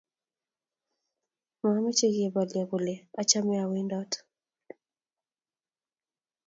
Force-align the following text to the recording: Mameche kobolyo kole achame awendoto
Mameche 1.61 2.05
kobolyo 2.33 2.61
kole 2.69 2.93
achame 3.21 3.55
awendoto 3.63 4.19